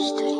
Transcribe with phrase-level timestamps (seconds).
[0.00, 0.33] что